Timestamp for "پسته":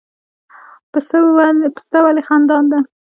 1.83-1.97